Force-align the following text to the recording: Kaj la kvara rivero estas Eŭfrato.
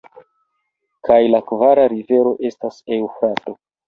Kaj 1.07 1.17
la 1.33 1.41
kvara 1.51 1.83
rivero 1.93 2.31
estas 2.51 2.81
Eŭfrato. 2.97 3.55